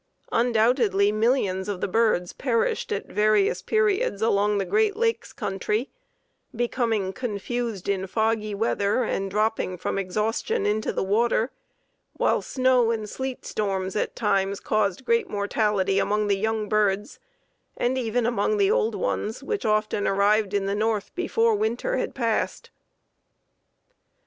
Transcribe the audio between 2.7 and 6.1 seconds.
at various periods along the Great Lakes country,